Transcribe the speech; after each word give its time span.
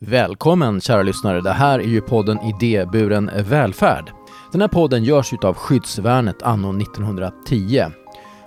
Välkommen 0.00 0.80
kära 0.80 1.02
lyssnare, 1.02 1.40
det 1.40 1.52
här 1.52 1.78
är 1.78 1.84
ju 1.84 2.00
podden 2.00 2.38
Idéburen 2.40 3.30
välfärd. 3.36 4.12
Den 4.52 4.60
här 4.60 4.68
podden 4.68 5.04
görs 5.04 5.32
utav 5.32 5.54
Skyddsvärnet 5.54 6.42
anno 6.42 6.82
1910. 6.82 7.84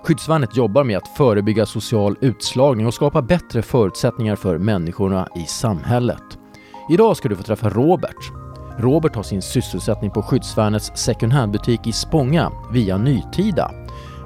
Skyddsvärnet 0.03 0.57
jobbar 0.57 0.83
med 0.83 0.97
att 0.97 1.17
förebygga 1.17 1.65
social 1.65 2.15
utslagning 2.21 2.87
och 2.87 2.93
skapa 2.93 3.21
bättre 3.21 3.61
förutsättningar 3.61 4.35
för 4.35 4.57
människorna 4.57 5.27
i 5.35 5.45
samhället. 5.45 6.23
Idag 6.89 7.17
ska 7.17 7.29
du 7.29 7.35
få 7.35 7.43
träffa 7.43 7.69
Robert. 7.69 8.31
Robert 8.77 9.15
har 9.15 9.23
sin 9.23 9.41
sysselsättning 9.41 10.11
på 10.11 10.21
Skyddsvärnets 10.21 10.91
second 10.95 11.33
hand-butik 11.33 11.87
i 11.87 11.91
Spånga 11.91 12.51
via 12.71 12.97
Nytida. 12.97 13.71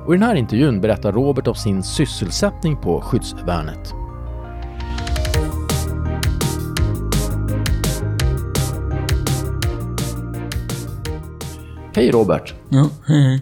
Och 0.06 0.14
i 0.14 0.18
den 0.18 0.28
här 0.28 0.36
intervjun 0.36 0.82
berättar 0.82 1.12
Robert 1.12 1.48
om 1.48 1.56
sin 1.56 1.84
sysselsättning 1.84 2.78
på 2.78 3.02
Skyddsvärnet. 3.02 4.05
Hej 11.96 12.12
Robert! 12.12 12.54
Ja, 12.70 12.90
hej. 13.08 13.42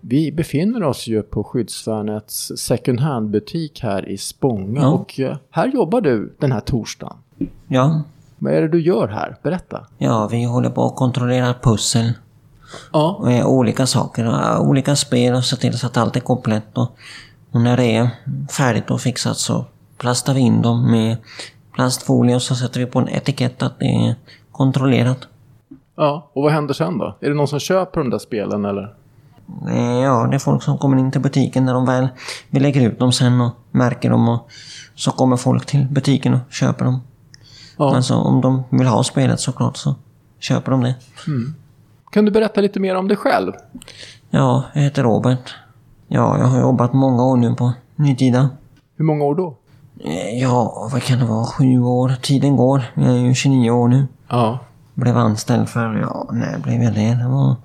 Vi 0.00 0.32
befinner 0.32 0.82
oss 0.82 1.06
ju 1.06 1.22
på 1.22 1.44
Skyddsvärnets 1.44 2.52
second 2.56 3.00
hand-butik 3.00 3.80
här 3.82 4.08
i 4.08 4.18
Spånga 4.18 4.80
Ja. 4.80 4.88
och 4.88 5.20
eh, 5.20 5.36
här 5.50 5.66
jobbar 5.68 6.00
du 6.00 6.34
den 6.38 6.52
här 6.52 6.60
torsdagen. 6.60 7.16
Ja, 7.68 8.02
Vad 8.38 8.52
är 8.52 8.60
det 8.62 8.68
du 8.68 8.80
gör 8.82 9.08
här? 9.08 9.36
Berätta. 9.42 9.86
ja, 9.98 10.28
vi 10.32 10.44
håller 10.44 10.70
på 10.70 10.86
att 10.86 10.96
kontrollera 10.96 11.54
pussel 11.62 12.12
Ja. 12.92 13.16
och 13.20 13.32
eh, 13.32 13.46
olika 13.46 13.86
saker, 13.86 14.58
olika 14.60 14.96
spel 14.96 15.34
och 15.34 15.44
se 15.44 15.56
till 15.56 15.78
så 15.78 15.86
att 15.86 15.96
allt 15.96 16.16
är 16.16 16.20
komplett. 16.20 16.78
Och, 16.78 16.96
och 17.50 17.60
när 17.60 17.76
det 17.76 17.96
är 17.96 18.08
färdigt 18.50 18.90
och 18.90 19.00
fixat 19.00 19.36
så 19.36 19.64
plastar 19.98 20.34
vi 20.34 20.40
in 20.40 20.62
dem 20.62 20.90
med 20.90 21.16
plastfolie 21.74 22.34
och 22.34 22.42
så 22.42 22.54
sätter 22.54 22.80
vi 22.80 22.86
på 22.86 22.98
en 22.98 23.08
etikett 23.08 23.62
att 23.62 23.78
det 23.78 23.86
är 24.06 24.14
kontrollerat. 24.52 25.26
Ja, 26.02 26.30
och 26.32 26.42
vad 26.42 26.52
händer 26.52 26.74
sen 26.74 26.98
då? 26.98 27.16
Är 27.20 27.28
det 27.28 27.34
någon 27.34 27.48
som 27.48 27.58
köper 27.60 28.00
de 28.00 28.10
där 28.10 28.18
spelen 28.18 28.64
eller? 28.64 28.94
Eh, 29.68 30.00
Ja, 30.02 30.26
det 30.30 30.34
är 30.34 30.38
folk 30.38 30.62
som 30.62 30.78
kommer 30.78 30.96
in 30.98 31.10
till 31.12 31.20
butiken 31.20 31.64
när 31.64 31.74
de 31.74 31.86
väl 31.86 32.08
vi 32.50 32.60
lägger 32.60 32.80
ut 32.88 32.98
dem 32.98 33.12
sen 33.12 33.40
och 33.40 33.50
märker 33.70 34.10
dem 34.10 34.28
och 34.28 34.48
så 34.94 35.10
kommer 35.10 35.36
folk 35.36 35.66
till 35.66 35.86
butiken 35.90 36.34
och 36.34 36.40
köper 36.50 36.84
dem. 36.84 37.00
Ja. 37.78 37.96
Alltså 37.96 38.14
om 38.14 38.40
de 38.40 38.62
vill 38.70 38.86
ha 38.86 39.02
spelet 39.04 39.40
såklart 39.40 39.76
så 39.76 39.94
köper 40.38 40.70
de 40.72 40.82
det. 40.82 40.94
Kan 42.12 42.24
du 42.24 42.30
berätta 42.30 42.60
lite 42.60 42.80
mer 42.80 42.94
om 42.96 43.08
dig 43.08 43.16
själv? 43.16 43.52
Ja, 44.30 44.64
jag 44.72 44.82
heter 44.82 45.02
Robert. 45.02 45.54
Ja, 46.08 46.38
jag 46.38 46.46
har 46.46 46.60
jobbat 46.60 46.92
många 46.92 47.24
år 47.24 47.36
nu 47.36 47.54
på 47.54 47.72
Nytida. 47.96 48.48
Hur 48.96 49.04
många 49.04 49.24
år 49.24 49.34
då? 49.34 49.56
Eh, 50.04 50.38
Ja, 50.42 50.88
vad 50.92 51.02
kan 51.02 51.18
det 51.18 51.24
vara? 51.24 51.44
Sju 51.44 51.78
år. 51.80 52.12
Tiden 52.22 52.56
går. 52.56 52.82
Jag 52.94 53.06
är 53.10 53.16
ju 53.18 53.34
29 53.34 53.70
år 53.70 53.88
nu. 53.88 54.06
Ja. 54.28 54.58
Blev 55.00 55.16
anställd 55.16 55.68
för, 55.68 55.94
ja, 55.94 56.28
när 56.32 56.58
blev 56.58 56.82
jag 56.82 56.94
det? 56.94 57.14
Det 57.22 57.28
var 57.28 57.56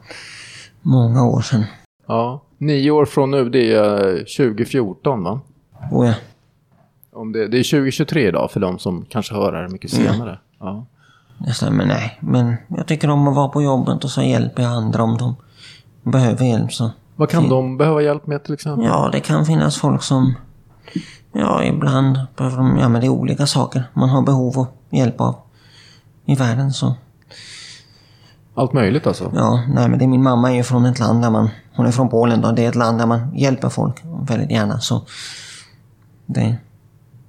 många 0.81 1.25
år 1.25 1.41
sedan. 1.41 1.63
Ja. 2.07 2.41
Nio 2.57 2.91
år 2.91 3.05
från 3.05 3.31
nu, 3.31 3.49
det 3.49 3.73
är 3.73 4.07
eh, 4.07 4.17
2014 4.17 5.23
va? 5.23 5.39
Och 5.91 6.05
ja, 6.05 6.13
Om 7.13 7.31
det, 7.31 7.47
det 7.47 7.59
är 7.59 7.63
2023 7.63 8.27
idag 8.27 8.51
för 8.51 8.59
de 8.59 8.79
som 8.79 9.05
kanske 9.09 9.33
hör 9.33 9.51
det 9.51 9.57
här 9.57 9.67
mycket 9.67 9.91
senare. 9.91 10.39
Ja. 10.59 10.85
det 11.37 11.53
stämmer. 11.53 11.85
Nej, 11.85 12.17
men 12.19 12.55
jag 12.67 12.87
tycker 12.87 13.09
om 13.09 13.27
att 13.27 13.35
vara 13.35 13.49
på 13.49 13.61
jobbet 13.61 14.03
och 14.03 14.09
så 14.09 14.21
hjälper 14.21 14.63
jag 14.63 14.71
andra 14.71 15.03
om 15.03 15.17
de 15.17 15.35
behöver 16.11 16.45
hjälp. 16.45 16.73
Så. 16.73 16.91
Vad 17.15 17.29
kan 17.29 17.49
de 17.49 17.77
behöva 17.77 18.01
hjälp 18.01 18.27
med 18.27 18.43
till 18.43 18.53
exempel? 18.53 18.85
Ja, 18.85 19.09
det 19.11 19.19
kan 19.19 19.45
finnas 19.45 19.77
folk 19.77 20.03
som... 20.03 20.33
Ja, 21.31 21.63
ibland 21.63 22.19
behöver 22.37 22.57
de... 22.57 22.77
Ja, 22.77 22.89
men 22.89 23.01
det 23.01 23.07
är 23.07 23.09
olika 23.11 23.47
saker 23.47 23.83
man 23.93 24.09
har 24.09 24.21
behov 24.21 24.59
av 24.59 24.67
hjälp 24.89 25.21
av 25.21 25.35
i 26.25 26.35
världen. 26.35 26.71
Så 26.73 26.95
Allt 28.55 28.73
möjligt 28.73 29.07
alltså? 29.07 29.31
Ja, 29.35 29.63
nej 29.69 29.89
men 29.89 29.99
det, 29.99 30.07
min 30.07 30.23
mamma 30.23 30.51
är 30.51 30.55
ju 30.55 30.63
från 30.63 30.85
ett 30.85 30.99
land 30.99 31.21
där 31.21 31.29
man... 31.29 31.49
Hon 31.75 31.85
är 31.85 31.91
från 31.91 32.09
Polen 32.09 32.41
då. 32.41 32.51
Det 32.51 32.65
är 32.65 32.69
ett 32.69 32.75
land 32.75 32.97
där 32.99 33.05
man 33.05 33.35
hjälper 33.35 33.69
folk 33.69 34.01
väldigt 34.29 34.51
gärna. 34.51 34.79
Så 34.79 35.05
det 36.25 36.55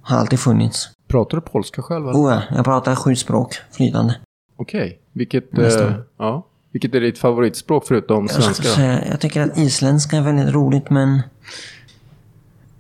har 0.03 0.17
alltid 0.19 0.41
funnits. 0.41 0.89
Pratar 1.09 1.37
du 1.37 1.41
polska 1.41 1.83
själv 1.83 2.09
eller? 2.09 2.19
Oh 2.19 2.33
ja, 2.33 2.43
jag 2.57 2.65
pratar 2.65 2.95
sju 2.95 3.17
språk 3.17 3.55
flytande. 3.73 4.15
Okej. 4.57 5.01
Vilket, 5.13 5.53
Nästan. 5.53 5.89
eh, 5.89 5.95
ja. 6.19 6.47
Vilket 6.73 6.95
är 6.95 7.01
ditt 7.01 7.19
favoritspråk 7.19 7.85
förutom 7.87 8.23
Jag, 8.23 8.31
ska 8.31 8.43
svenska? 8.43 8.63
säga, 8.69 9.09
jag 9.11 9.21
tycker 9.21 9.43
att 9.43 9.59
isländska 9.59 10.17
är 10.17 10.21
väldigt 10.23 10.55
roligt 10.55 10.91
men 10.91 11.23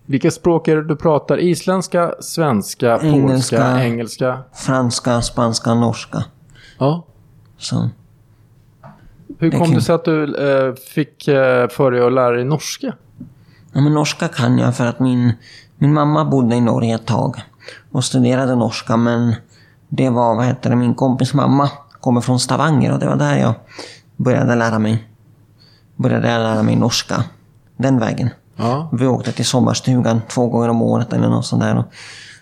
Vilka 0.06 0.30
språk 0.30 0.68
är 0.68 0.76
det 0.76 0.84
du 0.84 0.96
pratar? 0.96 1.38
Isländska, 1.40 2.14
svenska, 2.20 2.98
Engelska. 3.02 3.56
polska, 3.56 3.84
engelska? 3.84 4.38
franska, 4.54 5.22
spanska, 5.22 5.74
norska. 5.74 6.24
Ja. 6.78 7.04
Så 7.58 7.90
Hur 9.38 9.50
kom 9.50 9.74
det 9.74 9.80
sig 9.80 9.94
att 9.94 10.04
du 10.04 10.36
eh, 10.36 10.74
fick 10.74 11.28
eh, 11.28 11.68
för 11.68 11.90
dig 11.90 12.06
att 12.06 12.12
lära 12.12 12.30
dig 12.30 12.44
norska? 12.44 12.94
Ja, 13.72 13.80
men 13.80 13.94
norska 13.94 14.28
kan 14.28 14.58
jag 14.58 14.76
för 14.76 14.86
att 14.86 15.00
min, 15.00 15.32
min 15.76 15.94
mamma 15.94 16.24
bodde 16.24 16.56
i 16.56 16.60
Norge 16.60 16.94
ett 16.94 17.06
tag 17.06 17.36
och 17.92 18.04
studerade 18.04 18.54
norska 18.54 18.96
men 18.96 19.34
det 19.88 20.10
var, 20.10 20.34
vad 20.34 20.46
heter 20.46 20.70
det, 20.70 20.76
min 20.76 20.94
kompis 20.94 21.34
mamma 21.34 21.70
kommer 22.00 22.20
från 22.20 22.40
Stavanger 22.40 22.92
och 22.92 22.98
det 22.98 23.06
var 23.06 23.16
där 23.16 23.36
jag 23.36 23.54
började 24.16 24.54
lära 24.54 24.78
mig, 24.78 25.08
började 25.96 26.26
lära 26.26 26.62
mig 26.62 26.76
norska. 26.76 27.24
Den 27.76 27.98
vägen. 27.98 28.30
Ja. 28.56 28.88
Vi 28.92 29.06
åkte 29.06 29.32
till 29.32 29.46
sommarstugan 29.46 30.20
två 30.28 30.48
gånger 30.48 30.68
om 30.68 30.82
året 30.82 31.12
eller 31.12 31.28
något 31.28 31.46
sånt 31.46 31.62
där 31.62 31.78
och 31.78 31.84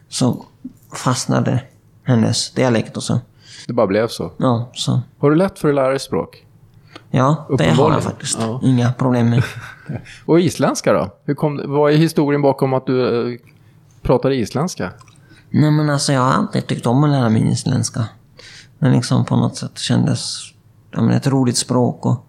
så 0.08 0.44
fastnade 0.92 1.62
hennes 2.04 2.50
dialekt 2.50 2.96
och 2.96 3.02
så. 3.02 3.20
Det 3.66 3.72
bara 3.72 3.86
blev 3.86 4.08
så. 4.08 4.32
Ja, 4.36 4.70
så. 4.74 5.00
Har 5.18 5.30
du 5.30 5.36
lätt 5.36 5.58
för 5.58 5.68
att 5.68 5.74
lära 5.74 5.88
dig 5.88 5.98
språk? 6.00 6.44
Ja, 7.10 7.48
det 7.58 7.70
har 7.70 7.92
jag 7.92 8.02
faktiskt. 8.02 8.38
Ja. 8.40 8.60
Inga 8.62 8.92
problem 8.92 9.30
med. 9.30 9.42
Och 10.26 10.40
isländska 10.40 10.92
då? 10.92 11.10
Hur 11.24 11.34
kom, 11.34 11.62
vad 11.66 11.92
är 11.92 11.96
historien 11.96 12.42
bakom 12.42 12.74
att 12.74 12.86
du 12.86 13.32
eh, 13.32 13.38
pratar 14.02 14.30
isländska? 14.30 14.92
Nej 15.50 15.70
men 15.70 15.90
alltså 15.90 16.12
jag 16.12 16.20
har 16.20 16.32
alltid 16.32 16.66
tyckt 16.66 16.86
om 16.86 17.04
att 17.04 17.10
lära 17.10 17.28
mig 17.28 17.52
isländska. 17.52 18.04
Det 18.78 18.90
liksom 18.90 19.24
på 19.24 19.36
något 19.36 19.56
sätt 19.56 19.78
kändes 19.78 20.52
ja, 20.90 21.02
men 21.02 21.10
ett 21.10 21.26
roligt 21.26 21.56
språk 21.56 22.06
och 22.06 22.26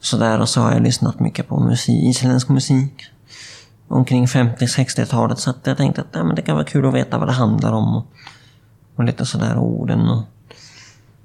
sådär. 0.00 0.40
Och 0.40 0.48
så 0.48 0.60
har 0.60 0.72
jag 0.72 0.82
lyssnat 0.82 1.20
mycket 1.20 1.48
på 1.48 1.60
musik, 1.60 2.04
isländsk 2.04 2.48
musik. 2.48 3.04
Omkring 3.88 4.26
50-60-talet. 4.26 5.38
Så 5.38 5.50
att 5.50 5.58
jag 5.64 5.76
tänkte 5.76 6.00
att 6.00 6.06
ja, 6.12 6.24
men 6.24 6.36
det 6.36 6.42
kan 6.42 6.54
vara 6.54 6.66
kul 6.66 6.86
att 6.86 6.94
veta 6.94 7.18
vad 7.18 7.28
det 7.28 7.32
handlar 7.32 7.72
om. 7.72 7.96
Och, 7.96 8.06
och 8.98 9.04
lite 9.04 9.26
sådär 9.26 9.58
orden 9.58 10.08
och, 10.08 10.22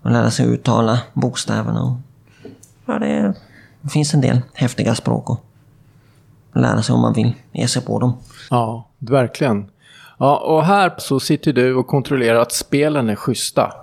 och 0.02 0.12
lära 0.12 0.32
sig 0.32 0.46
uttala 0.48 1.00
bokstäverna. 1.14 1.84
Och, 1.84 1.98
ja, 2.86 3.00
det, 3.00 3.08
är, 3.08 3.34
det 3.82 3.90
finns 3.90 4.14
en 4.14 4.22
del 4.22 4.42
häftiga 4.54 4.96
språk 4.96 5.30
att 5.30 6.62
lära 6.62 6.82
sig 6.82 6.96
om 6.96 7.02
man 7.02 7.14
vill 7.14 7.34
ge 7.52 7.68
sig 7.68 7.82
på 7.82 8.00
dem. 8.00 8.14
Ja, 8.50 8.88
verkligen. 8.98 9.70
Ja, 10.18 10.38
och 10.38 10.64
här 10.64 10.94
så 10.98 11.20
sitter 11.20 11.54
du 11.54 11.76
och 11.76 11.88
kontrollerar 11.88 12.40
att 12.40 12.52
spelen 12.52 13.10
är 13.10 13.16
schyssta. 13.16 13.74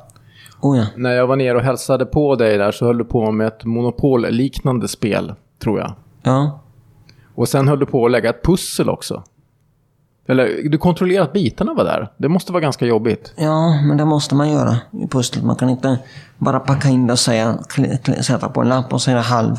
Oh 0.61 0.79
ja. 0.79 0.87
När 0.97 1.11
jag 1.11 1.27
var 1.27 1.37
nere 1.37 1.57
och 1.57 1.65
hälsade 1.65 2.07
på 2.07 2.37
dig 2.37 2.59
där 2.59 2.73
så 2.73 2.87
höll 2.87 2.99
du 2.99 3.05
på 3.05 3.33
med 3.33 3.47
ett 3.47 3.65
monopolliknande 3.65 4.89
spel, 4.89 5.35
tror 5.59 5.79
jag. 5.79 5.93
Ja, 6.23 6.61
Och 7.35 7.49
sen 7.49 7.69
höll 7.69 7.79
du 7.79 7.87
på 7.87 8.07
att 8.07 8.13
lägga 8.13 8.31
ett 8.31 8.45
pussel 8.45 8.89
också. 8.91 9.23
Eller 10.31 10.69
du 10.71 10.79
kontrollerade 10.79 11.25
att 11.25 11.33
bitarna 11.33 11.75
var 11.75 11.85
där. 11.85 12.09
Det 12.17 12.29
måste 12.29 12.53
vara 12.53 12.61
ganska 12.61 12.87
jobbigt. 12.87 13.33
Ja, 13.37 13.81
men 13.83 13.97
det 13.97 14.05
måste 14.05 14.35
man 14.35 14.51
göra 14.51 14.77
i 14.91 15.07
pusslet. 15.07 15.45
Man 15.45 15.57
kan 15.57 15.69
inte 15.69 15.99
bara 16.39 16.61
packa 16.61 16.89
in 16.89 17.07
det 17.07 17.13
och 17.13 17.19
säga, 17.19 17.59
sätta 18.23 18.49
på 18.49 18.61
en 18.61 18.69
lapp 18.69 18.93
och 18.93 19.01
det 19.07 19.13
halv 19.13 19.57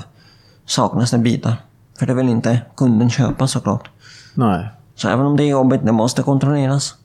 saknas 0.66 1.12
det 1.12 1.18
bitar. 1.18 1.54
För 2.00 2.06
det 2.06 2.14
vill 2.14 2.30
inte 2.30 2.62
kunden 2.76 3.10
köpa 3.10 3.48
såklart. 3.48 3.90
Nej. 4.34 4.70
Så 4.96 5.10
även 5.10 5.26
om 5.26 5.38
det 5.38 5.44
är 5.44 5.50
jobbigt, 5.50 5.86
det 5.86 5.92
måste 5.92 6.24
kontrolleras. 6.24 6.96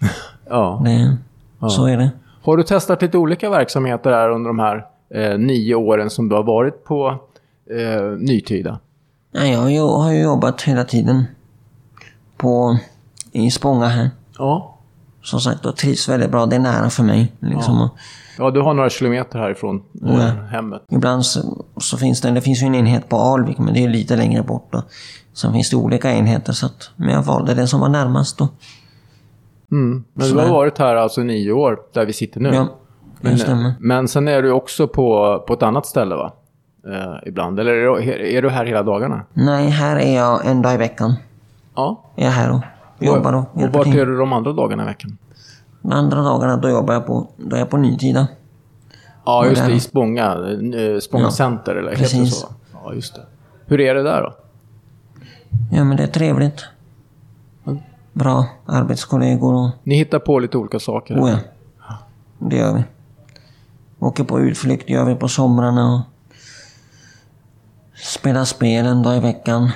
Ja. 0.48 0.82
Det, 0.84 1.16
Så 1.68 1.86
är 1.86 1.96
det. 1.96 2.10
Har 2.42 2.56
du 2.56 2.62
testat 2.62 3.02
lite 3.02 3.18
olika 3.18 3.50
verksamheter 3.50 4.10
här 4.12 4.30
under 4.30 4.48
de 4.48 4.58
här 4.58 4.86
eh, 5.14 5.38
nio 5.38 5.74
åren 5.74 6.10
som 6.10 6.28
du 6.28 6.34
har 6.34 6.42
varit 6.42 6.84
på 6.84 7.18
eh, 7.70 8.02
Nytida? 8.18 8.78
Ja, 9.32 9.44
jag 9.46 9.88
har 9.88 10.12
ju 10.12 10.22
jobbat 10.22 10.62
hela 10.62 10.84
tiden 10.84 11.24
på, 12.36 12.78
i 13.32 13.50
Spånga 13.50 13.86
här. 13.86 14.10
Ja. 14.38 14.78
Som 15.22 15.40
sagt, 15.40 15.66
och 15.66 15.76
trivs 15.76 16.08
väldigt 16.08 16.30
bra. 16.30 16.46
Det 16.46 16.56
är 16.56 16.60
nära 16.60 16.90
för 16.90 17.02
mig. 17.02 17.32
Liksom. 17.40 17.80
Och 17.82 17.90
Ja, 18.38 18.50
du 18.50 18.60
har 18.60 18.74
några 18.74 18.90
kilometer 18.90 19.38
härifrån 19.38 19.82
Ja. 19.92 20.18
hemmet. 20.50 20.82
Ibland 20.90 21.26
så, 21.26 21.64
så 21.76 21.96
finns 21.98 22.20
det, 22.20 22.30
det 22.30 22.40
finns 22.40 22.62
ju 22.62 22.66
en 22.66 22.74
enhet 22.74 23.08
på 23.08 23.16
Alvik, 23.16 23.58
men 23.58 23.74
det 23.74 23.84
är 23.84 23.88
lite 23.88 24.16
längre 24.16 24.42
bort. 24.42 24.68
Då. 24.72 24.82
Sen 25.32 25.52
finns 25.52 25.70
det 25.70 25.76
olika 25.76 26.12
enheter, 26.12 26.52
så 26.52 26.66
att, 26.66 26.90
men 26.96 27.08
jag 27.08 27.22
valde 27.22 27.54
den 27.54 27.68
som 27.68 27.80
var 27.80 27.88
närmast. 27.88 28.38
Då. 28.38 28.48
Mm. 29.72 30.04
Men 30.14 30.28
du 30.28 30.34
har 30.34 30.42
Sådär. 30.42 30.52
varit 30.52 30.78
här 30.78 30.96
alltså 30.96 31.20
nio 31.20 31.52
år, 31.52 31.78
där 31.94 32.06
vi 32.06 32.12
sitter 32.12 32.40
nu. 32.40 32.48
Ja, 32.54 32.62
det 33.20 33.28
men, 33.28 33.38
stämmer. 33.38 33.74
men 33.80 34.08
sen 34.08 34.28
är 34.28 34.42
du 34.42 34.50
också 34.52 34.88
på, 34.88 35.38
på 35.46 35.52
ett 35.54 35.62
annat 35.62 35.86
ställe 35.86 36.14
va? 36.14 36.32
Eh, 36.86 37.28
ibland. 37.28 37.60
Eller 37.60 37.72
är 37.72 37.96
du, 38.00 38.36
är 38.36 38.42
du 38.42 38.50
här 38.50 38.64
hela 38.64 38.82
dagarna? 38.82 39.22
Nej, 39.32 39.68
här 39.68 39.96
är 39.96 40.16
jag 40.16 40.46
en 40.46 40.62
dag 40.62 40.74
i 40.74 40.76
veckan. 40.76 41.14
Ja. 41.74 42.04
Jag 42.16 42.26
är 42.26 42.30
här 42.30 42.60
och 43.10 43.16
jobbar 43.16 43.32
och 43.32 43.44
Och 43.54 43.68
vart 43.72 43.84
till. 43.84 43.98
är 43.98 44.06
du 44.06 44.16
de 44.18 44.32
andra 44.32 44.52
dagarna 44.52 44.82
i 44.82 44.86
veckan? 44.86 45.18
De 45.82 45.92
andra 45.92 46.22
dagarna 46.22 46.56
då 46.56 46.68
jobbar 46.70 46.94
jag 46.94 47.06
på, 47.06 47.26
då 47.36 47.56
är 47.56 47.60
jag 47.60 47.70
på 47.70 47.76
Nytida. 47.76 48.26
Ja, 49.24 49.46
just 49.46 49.66
det. 49.66 49.72
I 49.72 49.80
Spånga. 49.80 50.24
eh, 50.24 50.98
Spånga 51.00 51.24
Ja, 51.24 51.30
Center, 51.30 51.74
eller 51.74 51.90
heter 51.90 52.02
det 52.02 52.08
precis. 52.10 52.34
så? 52.40 52.48
Ja, 52.84 52.94
just 52.94 53.14
det. 53.14 53.20
Hur 53.66 53.80
är 53.80 53.94
det 53.94 54.02
där 54.02 54.22
då? 54.22 54.34
Ja, 55.72 55.84
men 55.84 55.96
det 55.96 56.02
är 56.02 56.06
trevligt. 56.06 56.64
Bra 58.12 58.46
arbetskollegor 58.66 59.54
och... 59.54 59.70
Ni 59.82 59.94
hittar 59.94 60.18
på 60.18 60.38
lite 60.38 60.58
olika 60.58 60.78
saker? 60.78 61.14
Oh 61.20 61.30
ja. 61.30 61.38
Det 62.38 62.56
gör 62.56 62.74
vi. 62.74 62.84
Åker 63.98 64.24
på 64.24 64.40
utflykt 64.40 64.90
gör 64.90 65.04
vi 65.04 65.14
på 65.14 65.28
somrarna 65.28 65.94
och... 65.94 66.00
Spelar 67.94 68.44
spel 68.44 68.86
en 68.86 69.02
dag 69.02 69.16
i 69.16 69.20
veckan. 69.20 69.70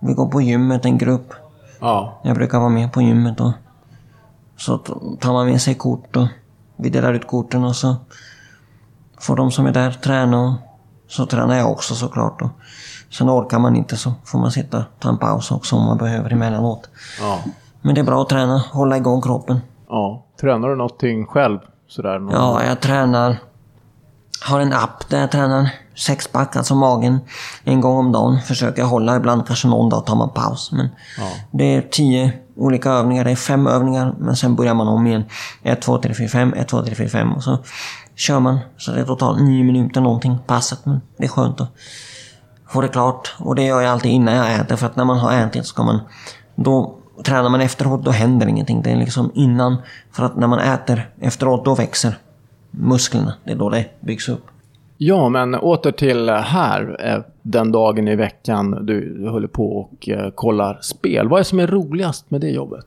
Vi 0.00 0.12
går 0.14 0.28
på 0.28 0.40
gymmet, 0.40 0.84
en 0.84 0.98
grupp. 0.98 1.34
Ja. 1.84 2.20
Jag 2.22 2.34
brukar 2.36 2.58
vara 2.58 2.68
med 2.68 2.92
på 2.92 3.02
gymmet 3.02 3.40
och 3.40 3.52
så 4.56 4.78
tar 5.20 5.32
man 5.32 5.46
med 5.46 5.60
sig 5.60 5.74
kort 5.74 6.16
och 6.16 6.26
vi 6.76 6.90
delar 6.90 7.12
ut 7.12 7.26
korten 7.26 7.64
och 7.64 7.76
så 7.76 7.96
får 9.20 9.36
de 9.36 9.50
som 9.50 9.66
är 9.66 9.72
där 9.72 9.90
träna 9.90 10.40
och 10.44 10.52
så 11.08 11.26
tränar 11.26 11.56
jag 11.56 11.70
också 11.72 11.94
såklart. 11.94 12.42
Och 12.42 12.48
sen 13.10 13.30
orkar 13.30 13.58
man 13.58 13.76
inte 13.76 13.96
så 13.96 14.12
får 14.24 14.38
man 14.38 14.50
sitta 14.50 14.84
ta 14.98 15.08
en 15.08 15.18
paus 15.18 15.50
också 15.50 15.76
om 15.76 15.84
man 15.86 15.98
behöver 15.98 16.32
emellanåt. 16.32 16.90
Ja. 17.20 17.38
Men 17.82 17.94
det 17.94 18.00
är 18.00 18.04
bra 18.04 18.22
att 18.22 18.28
träna, 18.28 18.58
hålla 18.72 18.96
igång 18.96 19.22
kroppen. 19.22 19.60
ja. 19.88 20.20
Tränar 20.40 20.68
du 20.68 20.76
någonting 20.76 21.26
själv? 21.26 21.58
Sådär? 21.88 22.18
någon- 22.18 22.32
Ja, 22.34 22.64
jag 22.64 22.80
tränar. 22.80 23.36
Har 24.44 24.60
en 24.60 24.72
app 24.72 25.08
där 25.08 25.20
jag 25.20 25.30
tränar 25.30 25.70
sexpack, 25.96 26.56
alltså 26.56 26.74
magen, 26.74 27.20
en 27.64 27.80
gång 27.80 27.96
om 27.96 28.12
dagen. 28.12 28.40
Försöker 28.40 28.82
hålla, 28.82 29.16
ibland 29.16 29.46
kanske 29.46 29.68
någon 29.68 29.90
dag 29.90 30.06
tar 30.06 30.16
man 30.16 30.30
paus. 30.30 30.72
Men 30.72 30.88
Ja. 31.18 31.24
det 31.50 31.74
är 31.74 31.80
tio 31.82 32.32
olika 32.56 32.90
övningar, 32.90 33.24
det 33.24 33.30
är 33.30 33.36
fem 33.36 33.66
övningar, 33.66 34.14
men 34.18 34.36
sen 34.36 34.56
börjar 34.56 34.74
man 34.74 34.88
om 34.88 35.06
igen. 35.06 35.24
1, 35.62 35.82
2, 35.82 35.98
3, 35.98 36.14
4, 36.14 36.28
5, 36.28 36.54
1, 36.54 36.68
2, 36.68 36.82
3, 36.82 36.94
4, 36.94 37.08
5 37.08 37.32
och 37.32 37.42
så 37.42 37.58
kör 38.16 38.40
man. 38.40 38.58
Så 38.76 38.90
det 38.92 39.00
är 39.00 39.04
totalt 39.04 39.40
nio 39.40 39.64
minuter 39.64 40.00
någonting 40.00 40.38
passet, 40.46 40.86
men 40.86 41.00
det 41.18 41.24
är 41.24 41.28
skönt 41.28 41.60
att 41.60 41.68
få 42.68 42.80
det 42.80 42.88
klart. 42.88 43.34
Och 43.38 43.54
det 43.54 43.62
gör 43.62 43.80
jag 43.80 43.92
alltid 43.92 44.12
innan 44.12 44.34
jag 44.34 44.54
äter, 44.54 44.76
för 44.76 44.86
att 44.86 44.96
när 44.96 45.04
man 45.04 45.18
har 45.18 45.32
ätit 45.32 45.64
så 45.66 45.68
ska 45.68 45.82
man... 45.82 46.00
Då 46.56 46.94
tränar 47.24 47.48
man 47.48 47.60
efteråt, 47.60 48.04
då 48.04 48.10
händer 48.10 48.46
ingenting. 48.46 48.82
Det 48.82 48.90
är 48.90 48.96
liksom 48.96 49.30
innan, 49.34 49.76
för 50.12 50.24
att 50.24 50.36
när 50.36 50.46
man 50.46 50.58
äter 50.58 51.10
efteråt, 51.20 51.64
då 51.64 51.74
växer 51.74 52.18
musklerna. 52.78 53.34
Det 53.44 53.50
är 53.52 53.56
då 53.56 53.70
det 53.70 53.86
byggs 54.00 54.28
upp. 54.28 54.44
Ja, 54.98 55.28
men 55.28 55.54
åter 55.54 55.92
till 55.92 56.28
här. 56.30 57.06
eh, 57.06 57.22
Den 57.42 57.72
dagen 57.72 58.08
i 58.08 58.16
veckan 58.16 58.86
du 58.86 59.28
håller 59.30 59.48
på 59.48 59.76
och 59.76 60.08
eh, 60.08 60.30
kollar 60.30 60.78
spel. 60.82 61.28
Vad 61.28 61.38
är 61.38 61.40
det 61.40 61.48
som 61.48 61.60
är 61.60 61.66
roligast 61.66 62.30
med 62.30 62.40
det 62.40 62.50
jobbet? 62.50 62.86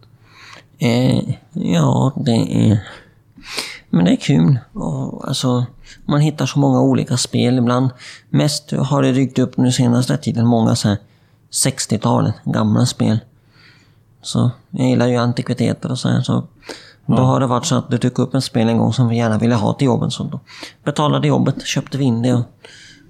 Eh, 0.80 1.36
ja, 1.54 2.12
det 2.16 2.32
är... 2.32 2.80
Men 3.90 4.06
det 4.06 4.12
är 4.12 4.16
kul. 4.16 4.60
Och, 4.74 5.28
alltså, 5.28 5.66
man 6.06 6.22
hittar 6.22 6.46
så 6.46 6.60
många 6.60 6.82
olika 6.82 7.18
spel 7.18 7.58
ibland. 7.58 7.90
Mest 8.30 8.72
har 8.72 9.02
det 9.02 9.12
dykt 9.12 9.40
upp 9.40 9.58
nu 9.58 9.72
senaste 9.72 10.18
tiden 10.18 10.46
många 10.46 10.76
så 10.76 10.88
här 10.88 10.98
60-talet, 11.52 12.36
gamla 12.46 12.86
spel. 12.86 13.20
Så 14.22 14.52
jag 14.70 14.90
gillar 14.90 15.08
ju 15.08 15.16
antikviteter 15.16 15.92
och 15.92 16.00
så 16.00 16.10
här. 16.10 16.22
Så 16.22 16.44
då 17.08 17.18
har 17.18 17.40
det 17.40 17.48
varit 17.48 17.66
så 17.66 17.76
att 17.76 17.90
det 17.90 17.98
dök 17.98 18.20
upp 18.20 18.34
en 18.34 18.42
spel 18.42 18.70
en 18.70 18.78
gång 18.78 18.94
som 18.94 19.08
vi 19.10 19.18
gärna 19.18 19.38
ville 19.38 19.56
ha 19.56 19.74
till 19.74 19.86
jobbet. 19.86 20.14
Så 20.14 20.24
då 20.24 20.40
betalade 20.84 21.28
jobbet, 21.28 21.66
köpte 21.66 21.98
vi 21.98 22.04
in 22.04 22.22
det 22.22 22.34
och, 22.34 22.44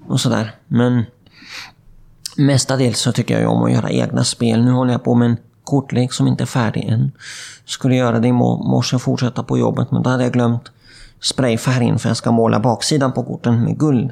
och 0.07 0.19
sådär. 0.19 0.55
Men 0.67 1.05
mestadels 2.37 2.99
så 2.99 3.11
tycker 3.11 3.33
jag 3.33 3.41
ju 3.41 3.47
om 3.47 3.63
att 3.63 3.71
göra 3.71 3.91
egna 3.91 4.23
spel. 4.23 4.65
Nu 4.65 4.71
håller 4.71 4.91
jag 4.91 5.03
på 5.03 5.15
med 5.15 5.29
en 5.29 5.37
kortlek 5.63 6.13
som 6.13 6.27
inte 6.27 6.43
är 6.43 6.45
färdig 6.45 6.85
än. 6.85 7.11
Skulle 7.65 7.95
göra 7.95 8.19
det 8.19 8.27
i 8.27 8.31
morse 8.31 8.95
och 8.95 9.01
fortsätta 9.01 9.43
på 9.43 9.57
jobbet 9.57 9.91
men 9.91 10.03
då 10.03 10.09
hade 10.09 10.23
jag 10.23 10.33
glömt 10.33 10.71
sprayfärgen 11.21 11.99
för 11.99 12.09
jag 12.09 12.17
ska 12.17 12.31
måla 12.31 12.59
baksidan 12.59 13.13
på 13.13 13.23
korten 13.23 13.63
med 13.63 13.79
guld. 13.79 14.11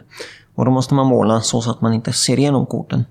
Och 0.56 0.66
då 0.66 0.72
måste 0.72 0.94
man 0.94 1.08
måla 1.08 1.42
så, 1.42 1.62
så 1.62 1.72
att 1.72 1.82
man 1.82 1.94
inte 1.94 2.14
ser 2.14 2.40
igenom 2.40 2.66
korten. 2.66 3.06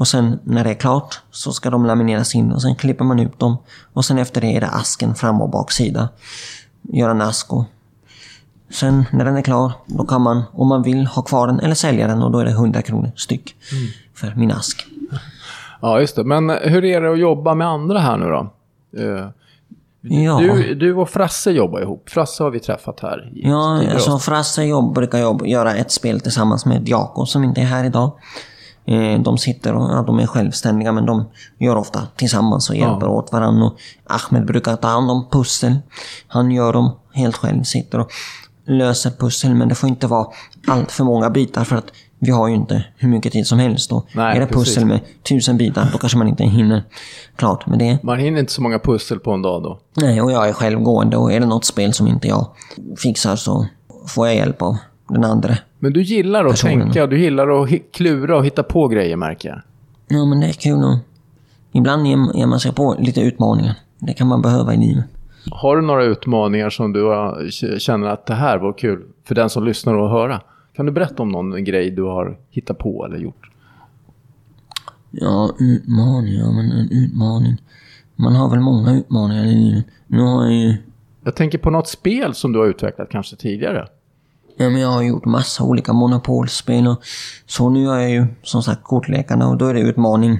Och 0.00 0.08
sen 0.08 0.38
när 0.44 0.64
det 0.64 0.70
är 0.70 0.74
klart 0.74 1.20
så 1.30 1.52
ska 1.52 1.70
de 1.70 1.86
lamineras 1.86 2.34
in 2.34 2.52
och 2.52 2.62
sen 2.62 2.74
klipper 2.76 3.04
man 3.04 3.18
ut 3.20 3.38
dem. 3.38 3.56
Och 3.92 4.04
sen 4.04 4.18
efter 4.18 4.40
det 4.40 4.56
är 4.56 4.60
det 4.60 4.66
asken 4.68 5.14
fram 5.14 5.40
och 5.42 5.50
baksida. 5.50 6.08
Göra 6.82 7.10
en 7.10 7.20
ask 7.20 7.52
och 7.52 7.64
Sen 8.70 9.04
när 9.12 9.24
den 9.24 9.36
är 9.36 9.42
klar, 9.42 9.72
då 9.86 10.04
kan 10.04 10.22
man 10.22 10.42
om 10.52 10.68
man 10.68 10.82
vill 10.82 11.06
ha 11.06 11.22
kvar 11.22 11.46
den 11.46 11.60
eller 11.60 11.74
sälja 11.74 12.06
den 12.06 12.22
och 12.22 12.30
då 12.30 12.38
är 12.38 12.44
det 12.44 12.50
100 12.50 12.82
kronor 12.82 13.10
styck 13.16 13.54
för 14.14 14.34
min 14.36 14.52
ask. 14.52 14.86
Ja, 15.80 16.00
just 16.00 16.16
det. 16.16 16.24
Men 16.24 16.50
hur 16.50 16.84
är 16.84 17.00
det 17.00 17.12
att 17.12 17.18
jobba 17.18 17.54
med 17.54 17.66
andra 17.68 17.98
här 17.98 18.16
nu 18.16 18.26
då? 18.26 18.52
Eh, 18.98 19.28
Ja. 20.02 20.38
Du, 20.40 20.74
du 20.74 20.94
och 20.94 21.10
Frasse 21.10 21.50
jobbar 21.50 21.80
ihop. 21.80 22.08
Frasse 22.08 22.42
har 22.42 22.50
vi 22.50 22.60
träffat 22.60 23.00
här. 23.00 23.32
i 23.34 23.48
Ja, 23.48 23.82
alltså 23.92 24.18
Frasse 24.18 24.64
jobb, 24.64 24.94
brukar 24.94 25.18
jobb, 25.18 25.46
göra 25.46 25.74
ett 25.74 25.90
spel 25.90 26.20
tillsammans 26.20 26.66
med 26.66 26.88
Jakob 26.88 27.28
som 27.28 27.44
inte 27.44 27.60
är 27.60 27.64
här 27.64 27.84
idag. 27.84 28.12
Eh, 28.86 29.20
De 29.20 29.38
sitter 29.38 29.74
och 29.74 29.90
ja, 29.90 30.02
de 30.06 30.18
är 30.18 30.26
självständiga 30.26 30.92
men 30.92 31.06
de 31.06 31.24
gör 31.58 31.76
ofta 31.76 32.02
tillsammans 32.16 32.70
och 32.70 32.76
hjälper 32.76 33.08
åt 33.08 33.32
varandra. 33.32 33.66
Och 33.66 33.74
Ahmed 34.06 34.46
brukar 34.46 34.76
ta 34.76 34.88
hand 34.88 35.10
om 35.10 35.26
pussel. 35.30 35.78
Han 36.28 36.50
gör 36.50 36.72
dem 36.72 36.90
helt 37.12 37.36
själv, 37.36 37.62
sitter 37.62 38.00
och 38.00 38.10
löser 38.66 39.10
pussel 39.10 39.54
men 39.54 39.68
det 39.68 39.74
får 39.74 39.88
inte 39.88 40.06
vara 40.06 40.26
allt 40.66 40.92
för 40.92 41.04
många 41.04 41.30
bitar 41.30 41.64
för 41.64 41.76
att 41.76 41.86
vi 42.18 42.30
har 42.30 42.48
ju 42.48 42.54
inte 42.54 42.84
hur 42.96 43.08
mycket 43.08 43.32
tid 43.32 43.46
som 43.46 43.58
helst. 43.58 43.92
Och 43.92 44.06
Nej, 44.14 44.36
är 44.36 44.40
det 44.40 44.46
precis. 44.46 44.68
pussel 44.74 44.84
med 44.86 45.00
tusen 45.28 45.56
bitar 45.56 45.88
då 45.92 45.98
kanske 45.98 46.18
man 46.18 46.28
inte 46.28 46.44
hinner 46.44 46.84
klart 47.36 47.66
med 47.66 47.78
det. 47.78 47.98
Man 48.02 48.18
hinner 48.18 48.40
inte 48.40 48.52
så 48.52 48.62
många 48.62 48.78
pussel 48.78 49.18
på 49.18 49.32
en 49.32 49.42
dag 49.42 49.62
då. 49.62 49.80
Nej, 49.94 50.22
och 50.22 50.32
jag 50.32 50.48
är 50.48 50.52
självgående 50.52 51.16
och 51.16 51.32
är 51.32 51.40
det 51.40 51.46
något 51.46 51.64
spel 51.64 51.92
som 51.92 52.08
inte 52.08 52.28
jag 52.28 52.46
fixar 52.98 53.36
så 53.36 53.66
får 54.06 54.26
jag 54.26 54.36
hjälp 54.36 54.62
av 54.62 54.76
den 55.10 55.24
andra. 55.24 55.56
Men 55.78 55.92
du 55.92 56.02
gillar 56.02 56.44
att 56.44 56.50
Personerna. 56.50 56.84
tänka, 56.84 57.06
du 57.06 57.20
gillar 57.20 57.62
att 57.62 57.70
klura 57.92 58.36
och 58.36 58.46
hitta 58.46 58.62
på 58.62 58.88
grejer 58.88 59.16
märker 59.16 59.48
jag. 59.48 59.60
Ja, 60.08 60.24
men 60.24 60.40
det 60.40 60.46
är 60.46 60.52
kul 60.52 60.84
och 60.84 60.98
ibland 61.72 62.06
ger 62.06 62.46
man 62.46 62.60
sig 62.60 62.72
på 62.72 62.96
lite 62.98 63.20
utmaningar. 63.20 63.74
Det 63.98 64.12
kan 64.12 64.26
man 64.26 64.42
behöva 64.42 64.74
i 64.74 64.76
livet. 64.76 65.04
Har 65.50 65.76
du 65.76 65.82
några 65.82 66.04
utmaningar 66.04 66.70
som 66.70 66.92
du 66.92 67.10
känner 67.78 68.06
att 68.06 68.26
det 68.26 68.34
här 68.34 68.58
var 68.58 68.72
kul 68.72 69.02
för 69.24 69.34
den 69.34 69.50
som 69.50 69.64
lyssnar 69.64 69.94
och 69.94 70.10
höra? 70.10 70.40
Kan 70.76 70.86
du 70.86 70.92
berätta 70.92 71.22
om 71.22 71.28
någon 71.28 71.64
grej 71.64 71.90
du 71.90 72.02
har 72.02 72.38
hittat 72.50 72.78
på 72.78 73.04
eller 73.06 73.18
gjort? 73.18 73.50
Ja, 75.10 75.50
utmaning, 75.58 76.34
ja 76.34 76.52
men 76.52 76.70
en 76.72 76.88
utmaning. 76.90 77.56
Man 78.16 78.34
har 78.34 78.50
väl 78.50 78.60
många 78.60 78.94
utmaningar 78.94 79.44
i 79.44 79.54
livet. 79.54 79.84
Nu 80.06 80.20
har 80.20 80.44
jag 80.44 80.52
ju... 80.54 80.76
Jag 81.24 81.36
tänker 81.36 81.58
på 81.58 81.70
något 81.70 81.88
spel 81.88 82.34
som 82.34 82.52
du 82.52 82.58
har 82.58 82.66
utvecklat 82.66 83.08
kanske 83.10 83.36
tidigare. 83.36 83.88
Ja, 84.60 84.70
men 84.70 84.80
jag 84.80 84.88
har 84.88 85.02
gjort 85.02 85.24
massa 85.24 85.64
olika 85.64 85.92
monopolspel 85.92 86.86
och 86.86 87.00
så 87.46 87.68
nu 87.68 87.82
gör 87.82 87.98
jag 87.98 88.10
ju 88.10 88.26
som 88.42 88.62
sagt 88.62 88.84
kortlekarna 88.84 89.48
och 89.48 89.56
då 89.56 89.66
är 89.66 89.74
det 89.74 89.80
utmaning. 89.80 90.38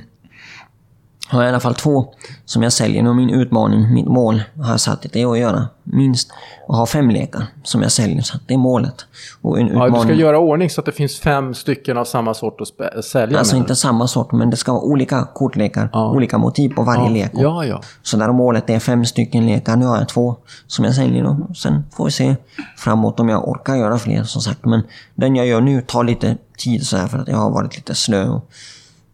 Har 1.30 1.42
jag 1.42 1.48
i 1.48 1.52
alla 1.52 1.60
fall 1.60 1.74
två 1.74 2.06
som 2.44 2.62
jag 2.62 2.72
säljer 2.72 3.08
och 3.08 3.16
min 3.16 3.30
utmaning, 3.30 3.94
mitt 3.94 4.06
mål 4.06 4.42
har 4.62 4.70
jag 4.70 4.80
satt 4.80 5.06
det 5.12 5.22
är 5.22 5.32
att 5.32 5.38
göra 5.38 5.68
minst 5.84 6.30
och 6.68 6.76
ha 6.76 6.86
fem 6.86 7.10
lekar 7.10 7.46
som 7.62 7.82
jag 7.82 7.92
säljer. 7.92 8.22
Så 8.22 8.38
det 8.46 8.54
är 8.54 8.58
målet. 8.58 8.94
Och 9.42 9.58
en 9.60 9.66
Ja, 9.66 9.72
utmaning. 9.72 9.94
du 9.94 10.00
ska 10.00 10.12
göra 10.14 10.38
ordning 10.38 10.70
så 10.70 10.80
att 10.80 10.84
det 10.86 10.92
finns 10.92 11.18
fem 11.20 11.54
stycken 11.54 11.98
av 11.98 12.04
samma 12.04 12.34
sort 12.34 12.60
att 12.60 13.04
sälja 13.04 13.38
Alltså 13.38 13.54
menar 13.54 13.64
inte 13.64 13.76
samma 13.76 14.08
sort, 14.08 14.32
men 14.32 14.50
det 14.50 14.56
ska 14.56 14.72
vara 14.72 14.82
olika 14.82 15.24
kortlekar, 15.34 15.90
Ja. 15.92 16.10
olika 16.10 16.38
motiv 16.38 16.68
på 16.68 16.82
varje 16.82 17.08
du? 17.08 17.14
lek. 17.14 17.30
Ja, 17.34 17.64
ja. 17.64 17.80
Så 18.02 18.16
där 18.16 18.32
målet 18.32 18.70
är 18.70 18.78
fem 18.78 19.04
stycken 19.04 19.46
lekar. 19.46 19.76
Nu 19.76 19.86
har 19.86 19.96
jag 19.98 20.08
två 20.08 20.36
som 20.66 20.84
jag 20.84 20.94
säljer 20.94 21.24
då. 21.24 21.54
Sen 21.54 21.84
får 21.96 22.04
vi 22.04 22.10
se 22.10 22.36
framåt 22.76 23.20
om 23.20 23.28
jag 23.28 23.48
orkar 23.48 23.74
göra 23.76 23.98
fler 23.98 24.22
som 24.24 24.42
sagt. 24.42 24.64
Men 24.64 24.82
den 25.14 25.36
jag 25.36 25.46
gör 25.46 25.60
nu 25.60 25.82
tar 25.82 26.04
lite 26.04 26.36
tid 26.58 26.86
så 26.86 26.96
här 26.96 27.06
för 27.06 27.18
att 27.18 27.28
jag 27.28 27.36
har 27.36 27.50
varit 27.50 27.76
lite 27.76 27.94
slö 27.94 28.28
och, 28.28 28.50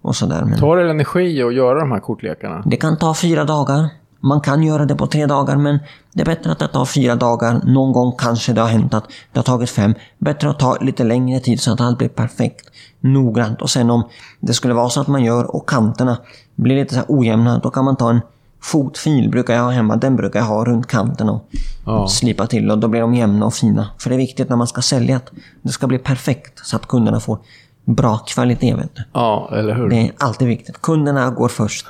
och 0.07 0.17
sådär. 0.17 0.45
Men 0.45 0.59
Tar 0.59 0.77
det 0.77 0.91
energi 0.91 1.43
att 1.43 1.55
göra 1.55 1.81
de 1.81 1.93
här 1.93 2.01
kortlekarna? 2.01 2.63
det 2.67 2.77
kan 2.77 2.99
ta 2.99 3.15
fyra 3.15 3.45
dagar. 3.45 3.89
Man 4.21 4.41
kan 4.41 4.63
göra 4.63 4.85
det 4.85 4.95
på 4.95 5.07
tre 5.07 5.27
dagar 5.27 5.57
men 5.57 5.79
det 6.13 6.21
är 6.21 6.25
bättre 6.25 6.53
att 6.53 6.59
det 6.59 6.69
tar 6.69 6.85
fyra 6.85 7.15
dagar. 7.15 7.61
Någon 7.65 7.93
gång 7.93 8.13
kanske 8.19 8.53
det 8.53 8.61
har 8.61 8.69
hänt 8.69 8.95
att 8.95 9.05
det 9.33 9.39
har 9.39 9.45
tagit 9.45 9.71
fem. 9.71 9.95
Bättre 10.19 10.51
att 10.51 10.59
ta 10.59 10.77
lite 10.81 11.05
längre 11.05 11.41
tid 11.41 11.61
så 11.61 11.73
att 11.73 11.81
allt 11.81 11.99
blir 11.99 12.09
perfekt. 12.09 12.67
Noggrant. 13.01 13.63
Och 13.63 13.71
sen 13.71 13.91
om 13.91 14.03
det 14.41 14.53
skulle 14.55 14.75
vara 14.75 14.89
så 14.89 15.01
att 15.01 15.09
man 15.09 15.25
gör 15.25 15.57
och 15.57 15.69
kanterna 15.69 16.17
blir 16.55 16.77
lite 16.77 16.95
så 16.95 17.01
här 17.01 17.07
ojämna. 17.09 17.59
Då 17.59 17.71
kan 17.71 17.85
man 17.85 17.97
ta 17.97 18.11
en 18.11 18.21
fotfil 18.63 19.31
brukar 19.31 19.55
jag 19.55 19.63
ha 19.63 19.71
hemma. 19.71 19.97
Den 19.97 20.17
brukar 20.17 20.39
jag 20.41 20.47
ha 20.47 20.65
runt 20.65 20.87
kanten 20.87 21.29
och 21.29 21.49
Ja. 21.87 22.09
slipa 22.09 22.47
till 22.47 22.71
och 22.71 22.79
då 22.79 22.89
blir 22.89 23.01
de 23.01 23.15
jämna 23.15 23.47
och 23.47 23.55
fina. 23.55 23.89
För 23.99 24.11
det 24.11 24.17
är 24.17 24.19
viktigt 24.19 24.49
när 24.49 24.57
man 24.57 24.67
ska 24.67 24.83
sälja 24.83 25.17
att 25.17 25.31
det 25.63 25.69
ska 25.73 25.87
bli 25.87 25.99
perfekt 25.99 26.67
så 26.67 26.77
att 26.77 26.87
kunderna 26.87 27.21
får 27.21 27.39
bra 27.87 28.19
kvalitet. 28.19 28.75
Vet 28.75 28.97
du. 28.97 29.03
Ja, 29.13 29.51
eller 29.53 29.75
hur? 29.75 29.89
Det 29.89 29.97
är 29.97 30.13
alltid 30.19 30.49
viktigt. 30.49 30.83
Kunderna 30.83 31.31
går 31.31 31.49
först. 31.49 31.87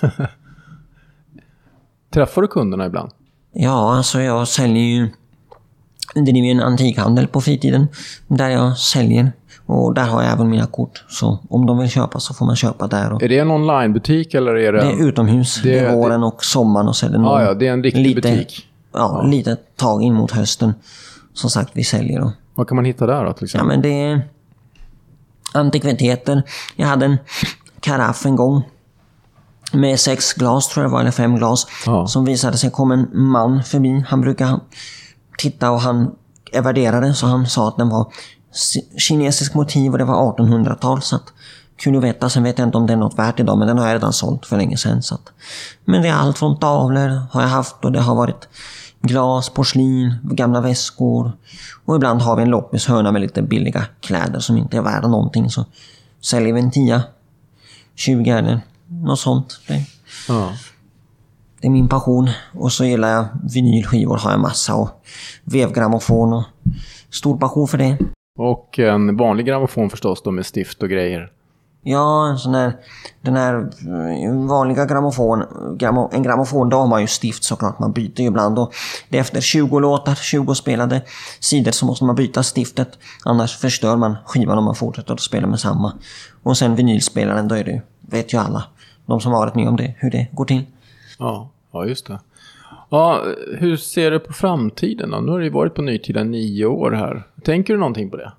Träffar 2.14 2.42
du 2.42 2.48
kunderna 2.48 2.86
ibland? 2.86 3.10
Ja, 3.52 3.96
alltså 3.96 4.20
jag 4.20 4.48
säljer 4.48 4.82
ju... 4.84 5.08
driver 6.14 6.46
ju 6.46 6.50
en 6.50 6.60
antikhandel 6.60 7.26
på 7.26 7.40
fritiden. 7.40 7.86
Där 8.28 8.48
jag 8.48 8.78
säljer. 8.78 9.32
Och 9.66 9.94
där 9.94 10.04
har 10.06 10.22
jag 10.22 10.32
även 10.32 10.48
mina 10.50 10.66
kort. 10.66 11.04
Så 11.08 11.38
om 11.50 11.66
de 11.66 11.78
vill 11.78 11.90
köpa 11.90 12.20
så 12.20 12.34
får 12.34 12.46
man 12.46 12.56
köpa 12.56 12.86
där. 12.86 13.12
Och 13.12 13.22
Är 13.22 13.28
det 13.28 13.38
en 13.38 13.50
onlinebutik 13.50 14.34
eller 14.34 14.54
är 14.56 14.72
det... 14.72 14.80
det 14.80 14.86
är 14.92 15.08
utomhus. 15.08 15.60
Det, 15.62 15.68
det- 15.70 15.78
är 15.78 15.92
våren 15.94 16.22
och 16.24 16.44
sommaren 16.44 16.88
och 16.88 16.96
så 16.96 17.06
är 17.06 17.10
det 17.10 17.18
någon 17.18 17.40
Ja, 17.40 17.46
ja, 17.46 17.54
det 17.54 17.66
är 17.68 17.72
en 17.72 17.82
riktig 17.82 18.02
lite 18.02 18.20
butik. 18.20 18.66
ja, 18.92 19.22
litet 19.22 19.76
tag 19.76 20.02
in 20.02 20.14
mot 20.14 20.30
hösten. 20.30 20.74
Som 21.34 21.50
sagt, 21.50 21.70
vi 21.72 21.84
säljer 21.84 22.20
då. 22.20 22.32
Vad 22.54 22.68
kan 22.68 22.76
man 22.76 22.84
hitta 22.84 23.06
där 23.06 23.24
då 23.24 23.32
till 23.32 23.42
Ja, 23.42 23.44
exempel? 23.44 23.66
men 23.68 23.82
det 23.82 23.88
är 24.02 24.20
antikviteter. 25.54 26.42
Jag 26.76 26.86
hade 26.86 27.04
en 27.06 27.16
karaff 27.80 28.26
en 28.26 28.36
gång. 28.36 28.62
Med 29.72 30.00
sex 30.00 30.32
glas, 30.32 30.68
tror 30.68 30.84
jag 30.84 30.90
det 30.90 30.92
var, 30.92 31.00
eller 31.00 31.10
fem 31.10 31.36
glas. 31.36 31.66
Ja. 31.86 32.06
Som 32.06 32.24
visade 32.24 32.58
sig 32.58 32.70
kom 32.70 32.92
en 32.92 33.08
man 33.12 33.62
förbi. 33.64 34.04
Han 34.08 34.20
brukar 34.20 34.60
titta 35.38 35.70
och 35.70 35.80
han 35.80 36.10
är 36.52 36.62
värderare, 36.62 37.14
så 37.14 37.26
han 37.26 37.46
sa 37.46 37.68
att 37.68 37.76
den 37.76 37.88
var 37.88 38.12
si- 38.52 38.98
kinesisk 38.98 39.54
motiv 39.54 39.92
och 39.92 39.98
det 39.98 40.04
var 40.04 40.14
1800-tal. 40.32 41.02
Så 41.02 41.16
att, 41.16 41.22
kul 41.76 41.96
att 41.96 42.02
veta. 42.02 42.30
Sen 42.30 42.42
vet 42.42 42.58
jag 42.58 42.68
inte 42.68 42.78
om 42.78 42.86
det 42.86 42.92
är 42.92 42.96
något 42.96 43.18
värt 43.18 43.40
idag, 43.40 43.58
men 43.58 43.68
den 43.68 43.78
har 43.78 43.86
jag 43.86 43.94
redan 43.94 44.12
sålt 44.12 44.46
för 44.46 44.56
länge 44.56 44.76
sedan. 44.76 45.02
Så 45.02 45.14
att, 45.14 45.32
men 45.84 46.02
det 46.02 46.08
är 46.08 46.14
allt 46.14 46.38
från 46.38 46.58
tavlor 46.58 47.26
har 47.32 47.42
jag 47.42 47.48
haft 47.48 47.84
och 47.84 47.92
det 47.92 48.00
har 48.00 48.14
varit 48.14 48.48
glas, 49.06 49.48
porslin, 49.50 50.14
gamla 50.22 50.60
väskor. 50.60 51.32
Och 51.84 51.96
ibland 51.96 52.22
har 52.22 52.36
vi 52.36 52.42
en 52.42 52.50
loppishörna 52.50 53.12
med 53.12 53.22
lite 53.22 53.42
billiga 53.42 53.84
kläder 54.00 54.40
som 54.40 54.56
inte 54.56 54.76
är 54.76 54.82
värda 54.82 55.08
någonting. 55.08 55.50
Så 55.50 55.64
säljer 56.20 56.52
vi 56.52 56.60
en 56.60 56.70
10, 56.70 57.02
20 57.94 58.30
eller 58.30 58.60
något 58.88 59.18
sånt. 59.18 59.60
Det, 59.68 59.86
Ja. 60.28 60.52
det 61.60 61.66
är 61.66 61.70
min 61.70 61.88
passion. 61.88 62.30
Och 62.52 62.72
så 62.72 62.84
gillar 62.84 63.08
jag 63.08 63.24
vinylskivor, 63.54 64.16
har 64.16 64.30
jag 64.30 64.40
massa. 64.40 64.74
Och 64.74 64.88
vevgrammofon 65.44 66.32
och 66.32 66.44
stor 67.10 67.36
passion 67.38 67.68
för 67.68 67.78
det. 67.78 67.98
Och 68.38 68.78
en 68.78 69.16
vanlig 69.16 69.46
grammofon 69.46 69.90
förstås 69.90 70.22
då 70.22 70.30
med 70.30 70.46
stift 70.46 70.82
och 70.82 70.88
grejer. 70.88 71.30
Ja, 71.86 72.28
en 72.28 72.38
sån 72.38 72.52
där 72.52 72.76
den 73.20 73.36
här 73.36 73.70
mm, 73.86 74.46
vanliga 74.46 74.86
grammofon, 74.86 75.44
grammo, 75.78 76.10
en 76.12 76.22
grammofon, 76.22 76.68
då 76.68 76.76
har 76.76 76.86
man 76.86 77.00
ju 77.00 77.06
stift 77.06 77.44
såklart, 77.44 77.78
man 77.78 77.92
byter 77.92 78.20
ju 78.20 78.26
ibland. 78.26 78.58
Och 78.58 78.74
det 79.08 79.16
är 79.16 79.20
efter 79.20 79.40
20 79.40 79.78
låtar, 79.78 80.14
20 80.14 80.54
spelade 80.54 81.02
sidor 81.40 81.72
så 81.72 81.86
måste 81.86 82.04
man 82.04 82.16
byta 82.16 82.42
stiftet. 82.42 82.98
Annars 83.24 83.56
förstör 83.56 83.96
man 83.96 84.16
skivan 84.24 84.58
om 84.58 84.64
man 84.64 84.74
fortsätter 84.74 85.14
att 85.14 85.20
spela 85.20 85.46
med 85.46 85.60
samma. 85.60 85.92
Och 86.42 86.56
sen 86.56 86.74
vinylspelaren, 86.74 87.48
då 87.48 87.54
är 87.54 87.64
det 87.64 87.70
ju, 87.70 87.80
vet 88.00 88.34
ju 88.34 88.38
alla, 88.38 88.64
de 89.06 89.20
som 89.20 89.32
har 89.32 89.38
varit 89.38 89.54
med 89.54 89.68
om 89.68 89.76
det, 89.76 89.94
hur 89.98 90.10
det 90.10 90.26
går 90.32 90.44
till. 90.44 90.62
Ja, 91.18 91.50
ja 91.72 91.86
just 91.86 92.06
det. 92.06 92.18
Ja, 92.90 93.22
hur 93.58 93.76
ser 93.76 94.10
du 94.10 94.18
på 94.18 94.32
framtiden 94.32 95.10
då? 95.10 95.20
Nu 95.20 95.32
har 95.32 95.38
du 95.38 95.44
ju 95.44 95.50
varit 95.50 95.74
på 95.74 95.82
Nytida 95.82 96.24
nio 96.24 96.66
år 96.66 96.90
här. 96.92 97.22
Tänker 97.44 97.72
du 97.72 97.78
någonting 97.78 98.10
på 98.10 98.16
det? 98.16 98.32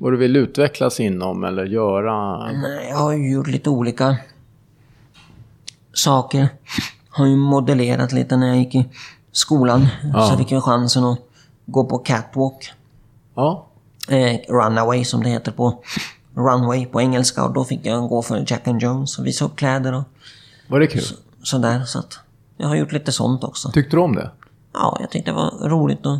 Vad 0.00 0.12
du 0.12 0.16
vill 0.16 0.36
utvecklas 0.36 1.00
inom 1.00 1.44
eller 1.44 1.64
göra? 1.64 2.46
Nej, 2.52 2.86
jag 2.88 2.96
har 2.96 3.12
ju 3.12 3.32
gjort 3.32 3.46
lite 3.46 3.70
olika 3.70 4.16
saker. 5.92 6.48
Har 7.08 7.26
ju 7.26 7.36
modellerat 7.36 8.12
lite 8.12 8.36
när 8.36 8.46
jag 8.46 8.56
gick 8.56 8.74
i 8.74 8.88
skolan. 9.32 9.86
Så 10.00 10.18
jag 10.18 10.38
fick 10.38 10.52
jag 10.52 10.64
chansen 10.64 11.04
att 11.04 11.18
gå 11.66 11.84
på 11.84 11.98
catwalk. 11.98 12.72
Ja, 13.34 13.66
eh, 14.08 14.38
Runaway 14.48 15.04
som 15.04 15.22
det 15.22 15.28
heter 15.28 15.52
på 15.52 15.82
Runway 16.34 16.86
på 16.86 17.00
engelska 17.00 17.44
och 17.44 17.52
då 17.52 17.64
fick 17.64 17.86
jag 17.86 18.08
gå 18.08 18.22
för 18.22 18.44
Jack 18.46 18.68
and 18.68 18.82
Jones 18.82 19.18
och 19.18 19.26
visa 19.26 19.44
upp 19.44 19.56
kläder 19.56 19.94
och 19.94 20.04
var 20.68 20.80
det 20.80 20.86
kul? 20.86 21.02
sådär. 21.42 21.82
Så 21.84 21.98
att 21.98 22.18
jag 22.56 22.68
har 22.68 22.76
gjort 22.76 22.92
lite 22.92 23.12
sånt 23.12 23.44
också. 23.44 23.70
Tyckte 23.70 23.96
du 23.96 24.00
om 24.00 24.14
det? 24.14 24.30
Ja, 24.72 24.96
jag 25.00 25.10
tyckte 25.10 25.30
det 25.30 25.34
var 25.34 25.68
roligt 25.68 26.06
och 26.06 26.18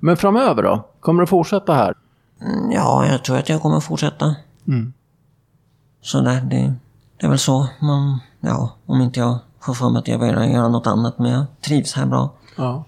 Men 0.00 0.16
framöver 0.16 0.62
då? 0.62 0.88
Kommer 1.00 1.20
du 1.20 1.26
fortsätta 1.26 1.74
här? 1.74 1.94
Mm, 2.46 2.70
ja, 2.70 3.06
jag 3.06 3.24
tror 3.24 3.38
att 3.38 3.48
jag 3.48 3.62
kommer 3.62 3.80
fortsätta. 3.80 4.34
Mm. 4.68 4.92
Sådär, 6.00 6.40
det, 6.40 6.74
det 7.16 7.26
är 7.26 7.30
väl 7.30 7.38
så. 7.38 7.68
Man, 7.80 8.18
ja, 8.40 8.70
om 8.86 9.00
inte 9.00 9.20
jag 9.20 9.38
får 9.60 9.74
för 9.74 9.90
mig 9.90 9.98
att 10.00 10.08
jag 10.08 10.18
vill 10.18 10.52
göra 10.52 10.68
något 10.68 10.86
annat 10.86 11.18
men 11.18 11.32
jag 11.32 11.44
trivs 11.60 11.94
här 11.94 12.06
bra. 12.06 12.30
Ja. 12.56 12.84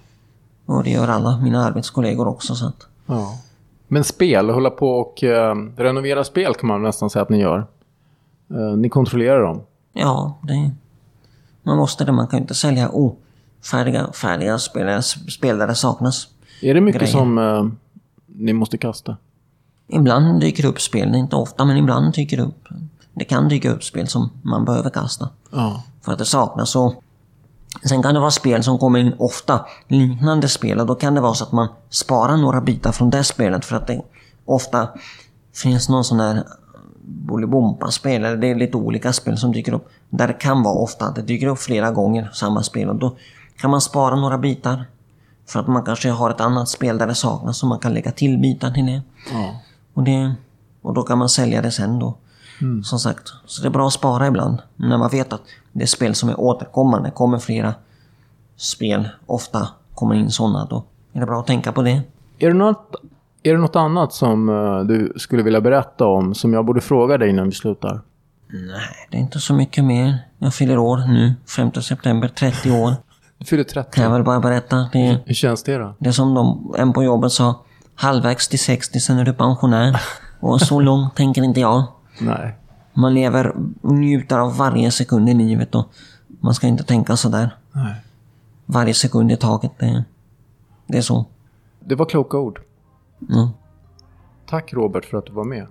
Och 0.67 0.85
det 0.85 0.91
gör 0.91 1.09
alla 1.09 1.39
mina 1.39 1.65
arbetskollegor 1.65 2.29
också 2.29 2.55
så 2.55 2.67
att 2.67 2.87
ja. 3.07 3.39
Men 3.89 4.05
spel, 4.05 4.51
hålla 4.51 4.71
på 4.71 4.89
och 4.89 5.25
eh, 5.25 5.55
renovera 5.77 6.25
spel 6.25 6.55
kan 6.55 6.69
man 6.69 6.83
nästan 6.83 7.11
säga 7.11 7.23
att 7.23 7.29
ni 7.29 7.41
gör. 7.41 7.67
Eh, 8.51 8.77
ni 8.77 8.89
kontrollerar 8.89 9.43
dem. 9.43 9.63
Ja, 9.93 10.39
det... 10.43 10.71
Man 11.63 11.77
måste 11.77 12.05
det. 12.05 12.13
Man 12.13 12.27
kan 12.27 12.39
ju 12.39 12.43
inte 12.43 12.55
sälja 12.55 12.89
ofärdiga 12.89 14.13
färdiga 14.13 14.59
spel, 14.59 15.03
spel 15.03 15.59
där 15.59 15.67
det 15.67 15.75
saknas. 15.75 16.29
Är 16.63 16.75
det 16.75 16.81
mycket 16.81 17.01
Grejer. 17.01 17.13
som 17.13 17.39
eh, 17.39 17.65
ni 18.27 18.53
måste 18.53 18.79
kasta? 18.79 19.17
Ibland 19.89 20.41
dyker 20.41 20.63
det 20.63 20.69
upp 20.69 20.81
spel, 20.81 21.15
inte 21.15 21.37
ofta, 21.37 21.65
men 21.65 21.77
ibland 21.77 22.15
dyker 22.15 22.37
det 22.37 22.43
upp. 22.43 22.69
Det 23.15 23.25
kan 23.25 23.49
dyka 23.49 23.71
upp 23.71 23.85
spel 23.85 24.09
som 24.09 24.31
man 24.43 24.65
behöver 24.65 24.91
kasta. 24.91 25.29
Ja. 25.51 25.83
För 26.03 26.13
att 26.13 26.19
det 26.19 26.25
saknas. 26.25 26.77
Och 26.77 26.95
sen 27.83 28.03
kan 28.03 28.15
det 28.15 28.21
vara 28.21 28.31
spel 28.31 28.63
som 28.63 28.79
kommer 28.79 28.99
in 28.99 29.15
ofta, 29.19 29.67
liknande 29.89 30.49
spel. 30.49 30.81
Och 30.81 30.87
då 30.87 30.95
kan 30.95 31.15
det 31.15 31.21
vara 31.21 31.35
så 31.35 31.45
att 31.45 31.53
man 31.53 31.69
sparar 31.91 32.37
några 32.37 32.61
bitar 32.61 32.93
från 32.93 33.11
det 33.11 33.25
spelet 33.25 33.65
för 33.65 33.77
att 33.77 33.87
det 33.87 34.03
ofta 34.45 34.89
finns 35.55 35.89
någon 35.89 36.05
sån 36.05 36.21
här 36.21 36.45
Bolibompa-spel, 37.07 38.25
eller 38.25 38.37
det 38.37 38.47
är 38.47 38.55
lite 38.55 38.77
olika 38.77 39.13
spel 39.13 39.39
som 39.39 39.53
dyker 39.53 39.75
upp. 39.75 39.89
Där 40.11 40.29
det 40.29 40.35
kan 40.35 40.63
vara 40.63 40.75
ofta 40.75 41.07
att 41.07 41.15
det 41.15 41.23
dyker 41.23 41.47
upp 41.47 41.59
flera 41.59 41.91
gånger 41.91 42.31
samma 42.33 42.63
spel 42.63 42.89
och 42.89 42.97
då 42.97 43.17
kan 43.57 43.71
man 43.71 43.81
spara 43.81 44.17
några 44.17 44.39
bitar. 44.39 44.85
För 45.47 45.61
att 45.61 45.67
man 45.67 45.83
kanske 45.83 46.11
har 46.11 46.31
ett 46.31 46.41
annat 46.41 46.69
spel 46.69 46.99
där 46.99 47.07
det 47.07 47.15
saknas 47.15 47.59
så 47.59 47.67
man 47.67 47.79
kan 47.79 47.95
lägga 47.95 48.11
till 48.11 48.39
bitar 48.39 48.71
till 48.71 48.87
det. 48.87 49.03
ja. 49.33 49.55
Och, 49.95 50.03
det, 50.03 50.35
och 50.83 50.95
då 50.95 51.03
kan 51.03 51.19
man 51.19 51.29
sälja 51.29 51.63
det 51.63 51.71
sen 51.71 51.99
då. 51.99 52.17
Som 52.85 52.99
sagt, 52.99 53.33
så 53.47 53.63
det 53.63 53.69
är 53.69 53.71
bra 53.71 53.87
att 53.87 53.93
spara 53.93 54.27
ibland. 54.27 54.59
När 54.77 54.99
man 54.99 55.11
vet 55.11 55.33
att 55.33 55.41
det 55.73 55.83
är 55.83 55.87
spel 55.87 56.15
som 56.15 56.29
är 56.29 56.41
återkommande, 56.41 57.11
kommer 57.11 57.39
flera 57.39 57.75
spel, 58.57 59.09
ofta 59.27 59.69
kommer 59.95 60.15
in 60.15 60.31
sådana, 60.31 60.67
då 60.71 60.85
är 61.13 61.21
det 61.21 61.27
bra 61.27 61.41
att 61.41 61.47
tänka 61.47 61.73
på 61.73 61.83
det. 61.83 62.03
Är 62.39 62.49
det 62.49 62.55
något, 62.55 62.95
är 63.43 63.53
det 63.53 63.59
något 63.59 63.77
annat 63.77 64.13
som 64.13 64.49
eh, 64.49 64.81
du 64.81 65.13
skulle 65.17 65.43
vilja 65.43 65.61
berätta 65.61 66.07
om 66.07 66.35
som 66.35 66.53
jag 66.53 66.65
borde 66.65 66.81
fråga 66.81 67.19
dig 67.19 67.31
innan 67.31 67.47
vi 67.47 67.53
slutar? 67.53 68.01
Nej, 68.49 69.09
det 69.11 69.17
är 69.17 69.21
inte 69.21 69.41
så 69.41 69.55
mycket 69.55 69.85
mer. 69.85 70.19
Jag 70.39 70.55
fyller 70.55 70.79
år 70.79 70.97
nu, 70.97 71.35
5 71.57 71.73
september, 71.73 72.29
30 72.29 72.71
år. 72.71 72.95
Du 73.39 73.45
fyller 73.45 73.65
30. 73.65 73.91
Kan 73.91 74.05
jag 74.05 74.11
väl 74.11 74.25
bara 74.25 74.41
berätta. 74.41 74.89
Det 74.93 75.19
Hur 75.25 75.35
känns 75.35 75.63
det 75.63 75.79
då? 75.79 75.95
det 75.99 76.09
är 76.09 76.13
som 76.13 76.35
de, 76.35 76.75
en 76.79 76.93
på 76.93 77.03
jobbet 77.05 77.33
sa, 77.33 77.55
halvvägs 77.95 78.49
till 78.49 78.59
60, 78.59 79.01
sen 79.01 79.19
är 79.19 79.25
du 79.25 79.33
pensionär. 79.33 80.01
Och 80.41 80.61
så 80.61 80.81
långt 80.81 81.15
tänker 81.17 81.43
inte 81.43 81.61
jag. 81.61 81.85
Nej. 82.21 82.55
Man 82.95 83.15
lever 83.15 83.55
och 83.83 83.95
njuter 83.95 84.39
av 84.39 84.57
varje 84.57 84.91
sekund 84.91 85.29
i 85.29 85.35
livet 85.35 85.75
och 85.75 85.89
man 86.27 86.55
ska 86.55 86.67
inte 86.67 86.85
tänka 86.85 87.17
sådär. 87.17 87.57
Nej. 87.73 87.95
Varje 88.67 88.95
sekund 88.95 89.33
i 89.33 89.37
taget, 89.37 89.73
det, 89.79 90.05
det 90.87 90.99
är 90.99 91.03
så. 91.03 91.25
Det 91.81 91.95
var 91.95 92.07
kloka 92.07 92.39
ord. 92.39 92.61
Ja. 93.29 93.51
Tack 94.47 94.73
Robert 94.73 95.05
för 95.05 95.19
att 95.19 95.27
du 95.27 95.33
var 95.33 95.45
med. 95.45 95.67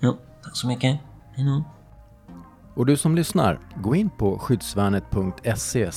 ja 0.00 0.14
tack 0.42 0.56
så 0.56 0.66
mycket. 0.66 0.98
Hej 1.34 1.44
då. 1.46 1.64
Och 2.74 2.86
du 2.86 2.96
som 2.96 3.14
lyssnar, 3.14 3.60
gå 3.76 3.94
in 3.94 4.10
på 4.10 4.38
skyddsvärnet.se 4.38 5.90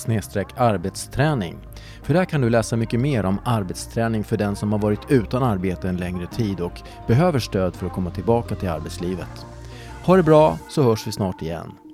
arbetsträning. 0.57 1.57
För 2.03 2.13
där 2.13 2.25
kan 2.25 2.41
du 2.41 2.49
läsa 2.49 2.75
mycket 2.75 2.99
mer 2.99 3.25
om 3.25 3.39
arbetsträning 3.45 4.23
för 4.23 4.37
den 4.37 4.55
som 4.55 4.71
har 4.71 4.79
varit 4.79 5.11
utan 5.11 5.43
arbete 5.43 5.89
en 5.89 5.97
längre 5.97 6.27
tid 6.27 6.59
och 6.59 6.81
behöver 7.07 7.39
stöd 7.39 7.75
för 7.75 7.85
att 7.85 7.93
komma 7.93 8.11
tillbaka 8.11 8.55
till 8.55 8.69
arbetslivet. 8.69 9.45
Ha 10.05 10.17
det 10.17 10.23
bra 10.23 10.57
så 10.69 10.83
hörs 10.83 11.07
vi 11.07 11.11
snart 11.11 11.41
igen. 11.41 11.86